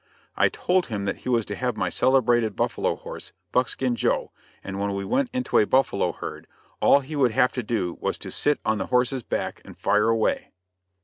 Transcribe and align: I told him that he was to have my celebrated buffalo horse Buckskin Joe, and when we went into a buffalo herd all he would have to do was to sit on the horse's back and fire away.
I 0.35 0.49
told 0.49 0.87
him 0.87 1.05
that 1.05 1.17
he 1.19 1.29
was 1.29 1.45
to 1.45 1.55
have 1.55 1.77
my 1.77 1.89
celebrated 1.89 2.55
buffalo 2.55 2.95
horse 2.95 3.33
Buckskin 3.51 3.95
Joe, 3.95 4.31
and 4.63 4.79
when 4.79 4.95
we 4.95 5.05
went 5.05 5.29
into 5.31 5.59
a 5.59 5.67
buffalo 5.67 6.11
herd 6.11 6.47
all 6.79 7.01
he 7.01 7.15
would 7.15 7.33
have 7.33 7.53
to 7.53 7.61
do 7.61 7.99
was 8.01 8.17
to 8.17 8.31
sit 8.31 8.59
on 8.65 8.79
the 8.79 8.87
horse's 8.87 9.21
back 9.21 9.61
and 9.63 9.77
fire 9.77 10.09
away. 10.09 10.49